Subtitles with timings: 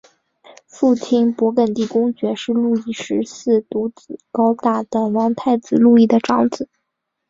[0.65, 6.67] 父亲勃艮地公爵是路易十四独子高大的王太子路易的长子。